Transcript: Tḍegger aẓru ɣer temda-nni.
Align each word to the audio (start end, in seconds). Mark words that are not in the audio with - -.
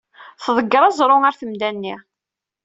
Tḍegger 0.43 0.81
aẓru 0.89 1.17
ɣer 1.17 1.33
temda-nni. 1.39 1.95